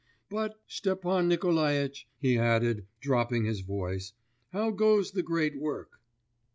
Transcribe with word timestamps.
But, 0.31 0.59
Stepan 0.65 1.27
Nikolaitch,' 1.27 2.07
he 2.17 2.35
added, 2.35 2.87
dropping 3.01 3.45
his 3.45 3.59
voice, 3.59 4.13
'how 4.49 4.71
goes 4.71 5.11
the 5.11 5.21
great 5.21 5.59
work? 5.59 6.01